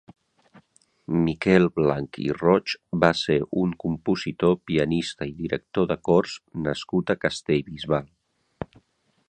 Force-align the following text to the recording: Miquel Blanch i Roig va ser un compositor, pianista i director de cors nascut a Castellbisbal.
Miquel 1.25 1.67
Blanch 1.75 2.17
i 2.23 2.25
Roig 2.37 2.73
va 3.03 3.11
ser 3.19 3.37
un 3.65 3.75
compositor, 3.85 4.57
pianista 4.71 5.29
i 5.33 5.37
director 5.43 5.89
de 5.93 5.99
cors 6.09 6.37
nascut 6.69 7.15
a 7.15 7.17
Castellbisbal. 7.27 8.09